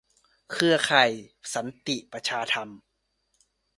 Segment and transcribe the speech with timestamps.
[0.51, 1.11] เครือข่าย
[1.53, 2.69] สันติประชาธรรม